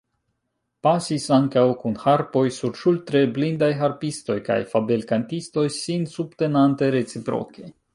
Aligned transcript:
Pasis 0.87 1.27
ankaŭ 1.37 1.65
kun 1.81 1.99
harpoj 2.05 2.43
surŝultre 2.57 3.23
blindaj 3.37 3.71
harpistoj 3.85 4.41
kaj 4.51 4.61
fabelkantistoj, 4.75 5.71
sin 5.81 6.13
subtenante 6.19 6.95
reciproke. 7.03 7.75